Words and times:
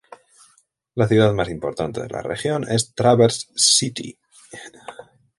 La 0.95 1.07
ciudad 1.07 1.31
más 1.31 1.47
importante 1.49 2.01
de 2.01 2.09
la 2.09 2.23
región 2.23 2.65
es 2.67 2.95
Traverse 2.95 3.49
City. 3.55 4.17